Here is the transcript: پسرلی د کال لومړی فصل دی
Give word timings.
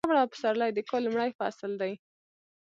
پسرلی 0.31 0.71
د 0.73 0.79
کال 0.89 1.01
لومړی 1.05 1.29
فصل 1.39 1.71
دی 1.81 1.93